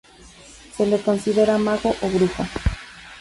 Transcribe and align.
Se 0.75 0.83
le 0.87 0.99
considera 0.99 1.59
mago 1.59 1.95
o 2.01 2.09
brujo. 2.09 2.43